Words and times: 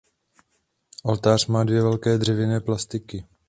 Oltář 1.03 1.45
má 1.47 1.63
dvě 1.63 1.81
velké 1.81 2.17
dřevěné 2.17 2.59
plastiky. 2.59 3.27